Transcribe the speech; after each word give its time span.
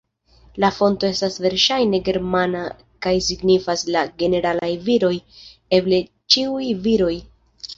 La 0.61 0.69
fonto 0.75 1.07
estas 1.15 1.35
verŝajne 1.45 1.99
ĝermana 2.07 2.63
kaj 3.07 3.13
signifas 3.27 3.83
"la 3.97 4.03
ĝeneralaj 4.23 4.71
viroj", 4.89 5.13
eble 5.81 6.01
"ĉiuj 6.37 6.73
viroj". 6.89 7.17